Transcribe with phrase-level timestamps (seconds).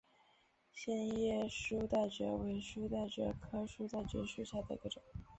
[0.73, 4.99] 线叶书带蕨为书带蕨科书带蕨属下的一个种。